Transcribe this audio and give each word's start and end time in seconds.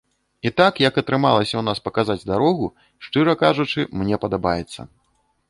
І 0.49 0.51
так 0.61 0.73
як 0.83 0.95
атрымалася 1.01 1.53
ў 1.57 1.63
нас 1.67 1.81
паказаць 1.89 2.27
дарогу, 2.31 2.71
шчыра 3.09 3.37
кажучы, 3.43 3.87
мне 4.03 4.21
падабаецца. 4.27 4.89